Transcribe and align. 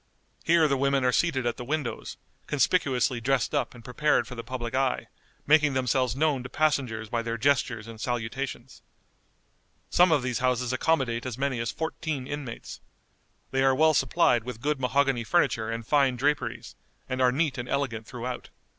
Here 0.43 0.67
the 0.67 0.77
women 0.77 1.05
are 1.05 1.11
seated 1.11 1.45
at 1.45 1.57
the 1.57 1.63
windows, 1.63 2.17
conspicuously 2.47 3.21
dressed 3.21 3.53
up 3.53 3.75
and 3.75 3.85
prepared 3.85 4.25
for 4.27 4.33
the 4.33 4.43
public 4.43 4.73
eye, 4.73 5.09
making 5.45 5.75
themselves 5.75 6.15
known 6.15 6.41
to 6.41 6.49
passengers 6.49 7.07
by 7.07 7.21
their 7.21 7.37
gestures 7.37 7.87
and 7.87 8.01
salutations. 8.01 8.81
Some 9.91 10.11
of 10.11 10.23
these 10.23 10.39
houses 10.39 10.73
accommodate 10.73 11.27
as 11.27 11.37
many 11.37 11.59
as 11.59 11.69
fourteen 11.71 12.25
inmates. 12.25 12.79
They 13.51 13.61
are 13.61 13.75
well 13.75 13.93
supplied 13.93 14.43
with 14.43 14.59
good 14.61 14.79
mahogany 14.79 15.23
furniture 15.23 15.69
and 15.69 15.85
fine 15.85 16.15
draperies, 16.15 16.73
and 17.07 17.21
are 17.21 17.31
neat 17.31 17.59
and 17.59 17.69
elegant 17.69 18.07
throughout. 18.07 18.49